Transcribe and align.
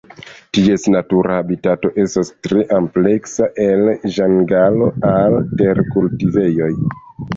Ties 0.57 0.85
natura 0.93 1.33
habitato 1.41 1.91
estas 2.03 2.31
tre 2.47 2.63
ampleksa 2.77 3.49
el 3.67 3.91
ĝangalo 4.17 4.89
al 5.15 5.37
terkultivejoj. 5.61 6.73